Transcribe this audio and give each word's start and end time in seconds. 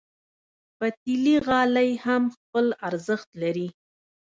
پتېلي 0.77 1.35
غالۍ 1.47 1.89
هم 2.05 2.23
خپل 2.35 2.65
ارزښت 2.87 3.29
لري. 3.41 3.67